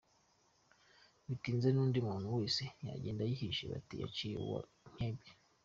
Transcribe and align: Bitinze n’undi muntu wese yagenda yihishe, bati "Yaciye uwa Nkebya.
Bitinze 1.27 1.67
n’undi 1.71 1.99
muntu 2.07 2.27
wese 2.37 2.63
yagenda 2.87 3.23
yihishe, 3.29 3.63
bati 3.71 3.95
"Yaciye 4.01 4.35
uwa 4.43 4.59
Nkebya. 4.93 5.33